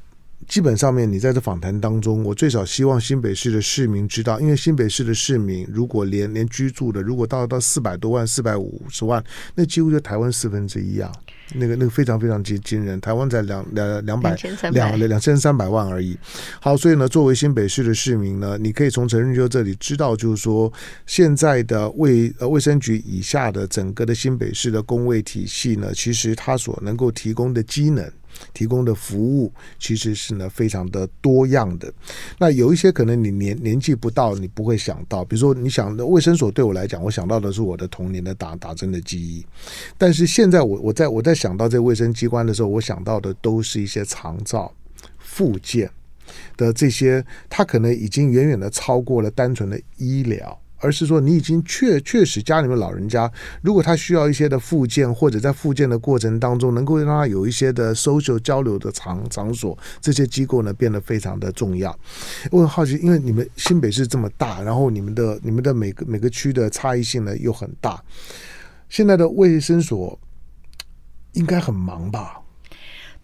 [0.47, 9.23] 基本上面，你在这访谈当中，我最少希望新北市的市民知道，因为新北市的市民如果连连居住的，如果到到四百多万、四百五十万，
[9.55, 11.11] 那几乎就台湾四分之一啊，
[11.55, 14.37] 那个那个非常非常惊惊人，台湾才两两两百
[14.73, 16.17] 两两千三百万而已。
[16.61, 20.73] 好，所以呢，作为新北市的市民呢，你可以从陈润秋这里知道，就是说
[21.07, 28.11] 现在的卫呃卫生局以下的整个的新北市的公卫体系呢，其实它所能够提供的机能。
[28.53, 31.93] 提供的服务其实是呢非常的多样的，
[32.39, 39.45] 那有一些可能你年年纪不到，你不会想到，比如说你想的卫生所，对我来讲，我想到的是我的童年的打打针的记忆，
[39.97, 44.73] 但是现在我我在我在想到这卫生机关的时候，我想到的都是一些长照、
[45.19, 45.91] 附件
[46.57, 50.59] 的这些，它可能已经远远的超过了单纯的医疗。
[50.85, 53.31] 而是说，你已经确确实家里面老人家，
[53.63, 61.99] 如果他需要一些的复健，或者在复健的过程当中，能够让他有一些的 social 交流的场场所，这些机构呢变得非常的重要。
[62.51, 67.99] 我很好奇，因为你们新北市这么大，然后你们的你们的每个每个区的差异性呢又很大，
[68.91, 70.19] 现在的卫生所
[71.33, 72.44] 应该很忙吧？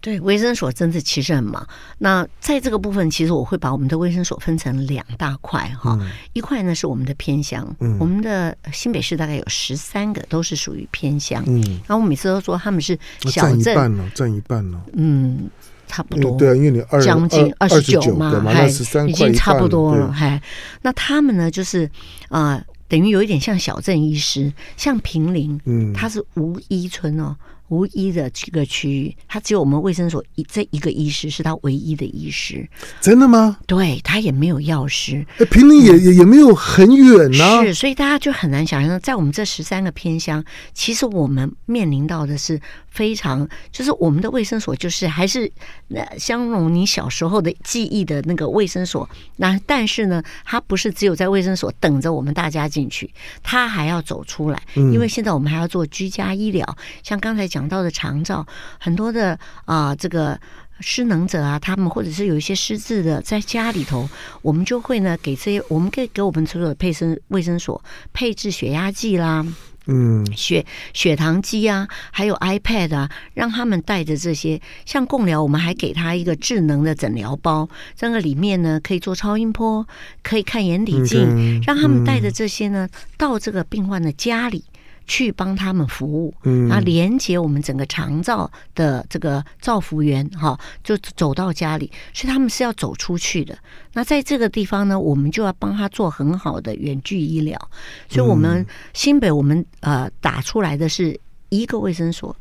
[0.01, 1.65] 对，卫生所真的其实很忙。
[1.99, 5.95] 那在这个部分，其实我会把我们的卫生所分成两大块哈。
[6.01, 11.43] 嗯、一块呢是我们的偏乡，嗯、我们的新北市大概有十三个都是属于偏乡。
[11.45, 14.81] 嗯，然后我每次都说他们是小镇，占一半了，占一半了。
[14.93, 15.49] 嗯，
[15.85, 16.35] 差不多。
[16.35, 18.67] 对啊，因为你二将近二十九嘛，还
[19.07, 20.11] 已经差不多了。
[20.11, 20.41] 还
[20.81, 21.85] 那他们呢，就是
[22.29, 27.35] 啊、呃，等于有一点像小镇医师，像平林，嗯，他是无医村哦。
[27.71, 32.67] 无医的这个区域，他只有我们卫生所一这一个医师是他唯一的医师。
[32.99, 33.57] 真的吗？
[33.65, 35.25] 对，他也没有药师。
[35.49, 37.63] 平林也也也没有很远呢、啊。
[37.63, 42.59] 是，所以大家就很难想象，在我们这十三个偏乡，其实我们面临到的是
[42.91, 45.49] 非常，就是我们的卫生所就是还是
[45.95, 49.09] 呃相容你小时候的记忆的那个卫生所。
[49.37, 53.09] 那但是呢，它不是只有在卫生所等着我们大家进去，
[53.41, 57.61] 它还要走出来，因为现在我们还要做居家医疗，像刚才讲。
[57.61, 58.43] 讲到的长照，
[58.79, 60.35] 很多的啊、呃，这个
[60.79, 64.09] 失能者啊，他们或者是有一些失智的，在家里头，
[64.41, 67.79] 我们就会呢给这些，我们可以给我们所有的配生卫生所
[68.13, 69.45] 配置血压计啦，
[69.87, 79.87] 嗯，血血糖机啊，还有 iPad 啊，让他们带着这些，像共疗，我们还给他一个智能的诊疗包，这个里面呢可以做超音波，
[80.21, 84.63] 可以看眼底镜，让他们带着这些呢到这个病患的家里。
[85.07, 93.57] 去帮他们服务，嗯，啊连接我们整个长照的这个照服员哈，就走到家里，所以他们是要走出去的。
[93.93, 97.59] 那在这个地方呢，我们就要帮他做很好的远距医疗。
[98.07, 102.35] 所以，我们新北我们呃打出来的是一个卫生所，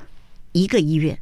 [0.52, 1.18] 一个医院，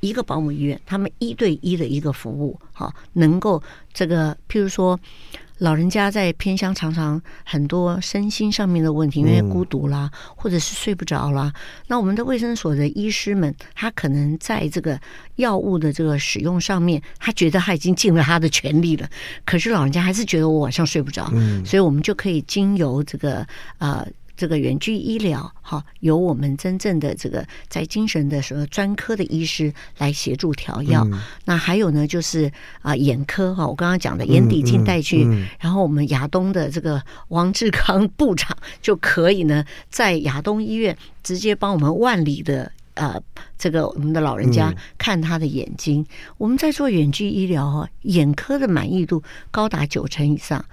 [0.00, 3.62] 一个保姆医院，他们一对一的一个服务，哈，能够
[3.92, 4.98] 这个譬如说。
[5.58, 11.52] 老人家在偏乡常常很多身心上面的问题，因为孤独啦，或者是睡不着啦。
[11.86, 15.00] 那我们的卫生所的医师们，他可能在这个
[15.36, 19.08] 药物的这个使用上面，他觉得他已经尽了他的全力了，
[19.44, 21.30] 可是老人家还是觉得我晚上睡不着，
[21.64, 23.46] 所以我们就可以经由这个
[23.78, 24.06] 呃。
[24.42, 31.06] 这个远距医疗，哈，由我们真正的这个在精神的什么专科的医师来协助调药。
[31.12, 43.22] 嗯、那还有呢，就是啊，眼科哈，我刚刚讲的眼底镜带去，嗯嗯嗯、然后我们亚东的这个王志康部长就可以呢，在亚东医院直接帮我们万里的呃
[43.56, 46.00] 这个我们的老人家看他的眼睛。
[46.02, 46.06] 嗯、
[46.38, 49.22] 我们在做远距医疗哈，眼科的满意度
[49.52, 50.64] 高达九成以上。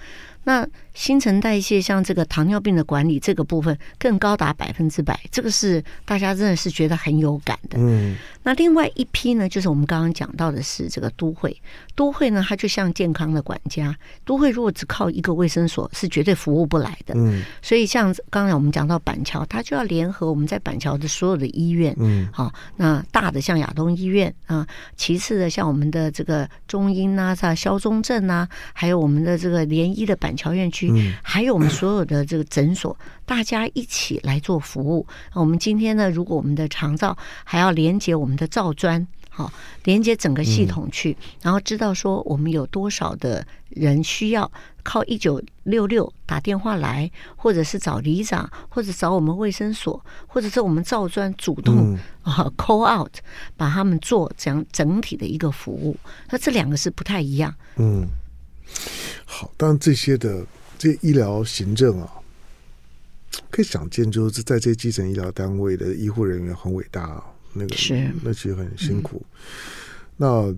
[0.46, 0.68] 那
[1.00, 7.78] 新陈代谢像这个糖尿病的管理这个部分更高达百分之百，这个是大家真的是觉得很有感的。
[7.80, 11.56] 嗯，那另外一批呢，就是我们刚刚讲到的是这个都会，
[11.96, 13.96] 都会呢，它就像健康的管家，
[14.26, 17.14] 都会如果只靠一个卫生所是绝对服务不来的。
[17.16, 21.96] 嗯，所以像刚才我们讲到板桥，它就要联合我们在板桥的所有的医院。
[21.98, 30.89] 嗯，好，那大的像亚东医院啊，其次的像我们的这个中英啊、像肖中正啊，还有我们的这个联医的板桥院区。
[30.96, 35.06] 嗯，还有我们所有的这个诊所，大家一起来做服务。
[35.34, 39.52] 我们今天呢，如果我们的长照还要连接我们的照砖，好，
[39.84, 44.52] 连接整个系统去，然后知道说我们有多少的人需要
[44.84, 53.14] 靠一九六六打电话来，或者是找里长，或者找我们卫生所，或者是我们照专主动啊 call out，
[53.56, 55.96] 把他们做这样整体的一个服务。
[56.30, 57.54] 那这两个是不太一样。
[57.78, 58.08] 嗯，
[59.26, 60.46] 好，当然这些的。
[60.80, 62.10] 这医疗行政啊，
[63.52, 67.24] 可以想见，就是在这些基层医疗单位的医护人员很伟大啊，
[67.54, 69.22] 那个是那其实很辛苦。
[69.36, 69.44] 嗯、
[70.16, 70.56] 那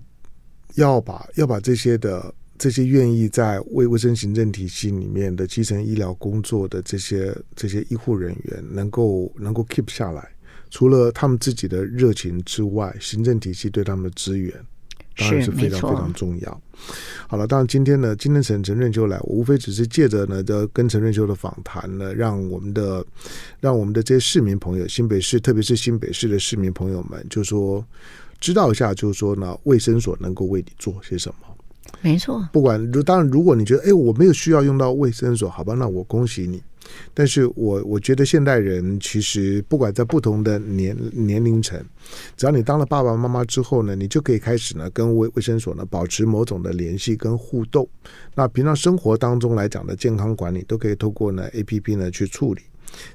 [0.76, 10.26] 要把要把这些的这些愿意在卫卫生行政体系里面的基层医疗工作的这些这些医护人员，能够能够 keep 下来，
[10.70, 14.54] 除了他们自己的热情之外，行政体系对他们的资源。
[15.16, 16.60] 当然是非常非常重要。
[17.28, 23.04] 好了，当然今天呢，今天陈陈润秋来，我无非只是借着呢的跟陈润秋的访谈呢，让我们的
[23.60, 27.84] 让我们的这些市民朋友，新北市特别是新北市的市民朋友们，就说
[28.40, 31.51] 知道一下，就是说呢，卫生所能够为你做些什么。
[32.00, 36.62] 没错，不管如当然，如果你觉得哎，我没有需要用到卫生所，好吧，那我恭喜你。
[37.14, 41.80] 但是我我觉得现代人其实不管在不同的年年龄层，
[42.36, 47.88] 只要你当了爸爸妈妈之后呢，你就可以开始呢跟卫卫生所呢保持某种的联系跟互动。
[48.34, 52.62] 那平常生活当中来讲的健康管理都可以透过呢 APP 呢去处理。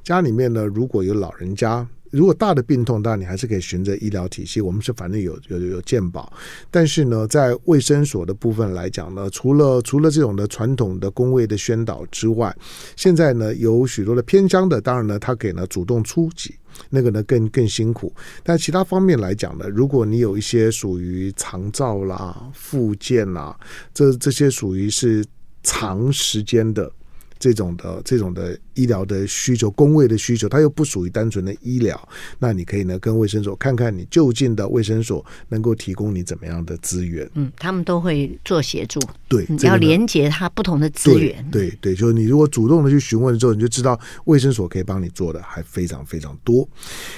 [0.03, 1.87] 家里面呢如果有老人家。
[2.11, 4.61] 如果大的病痛，当然你还是可以循着医疗体系。
[4.61, 6.31] 我们是反正有有有健保，
[6.71, 12.55] 但是呢，在卫生所的部分来讲呢，除了除了这种的传统的工位的宣导之外，
[12.95, 16.55] 现在呢有许多的偏乡的，当然呢，他给呢主动出击，
[16.89, 18.13] 那个呢更更辛苦。
[18.43, 23.57] 但其他方面来讲呢，如果你有一些属于长照啦、复健啦，
[23.93, 25.25] 这这些属于是
[25.63, 26.91] 长时间的。
[27.39, 32.09] 这种的这种的医疗的需求，工位的需求，它又不属于单纯的医疗。
[32.39, 37.29] 那你可以呢，跟卫生所看看你就近的卫生所能够提供你怎么样的资源。
[37.33, 38.99] 嗯，他们都会做协助。
[39.27, 41.45] 对，你要连接它不同的资源。
[41.51, 46.67] 对对，对，就是你如果主动的去询问之后，你就知道卫生所可以帮你做的还非常非常多。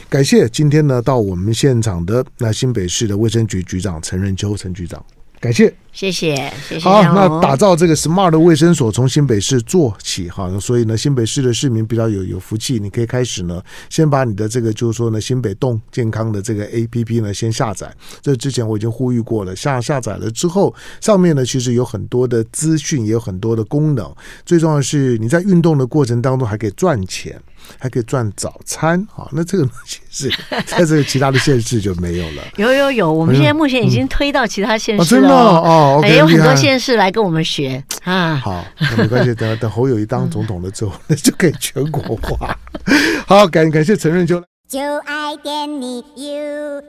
[0.10, 5.04] 感谢今天呢到我们现场的那新北市的卫生局局长陈仁秋陈局长。
[5.42, 6.36] 感谢，谢谢，
[6.68, 6.80] 谢谢。
[6.82, 17.90] 好，那打造这个 smart 的卫生所从新北市做起哈，所以呢，新北市的市民比较有有福气，你可以开始呢，先把你的这个就是说呢，新北动健康的这个 APP 呢先下载。
[18.22, 24.14] 这之前我已经呼吁过了，下下载了之后，上面呢其实有很多的资讯，也有很多的功能。
[24.46, 27.42] 最重要的是你在运动的过程当中还可以赚钱。
[27.78, 30.32] 还可以赚早餐，好，那这个其实
[30.66, 32.44] 在这个其他的县市就没有了。
[32.56, 38.36] 有有有，我们现在目前已经推到其他县市了，真的哦，还有很多县市来跟我们学啊。
[38.36, 42.58] 好，那没关系，等等侯友宜当总统了之后，那就可以全国化。
[43.28, 44.42] 好，感感谢陈润秋。
[44.68, 46.84] 就爱点你 U。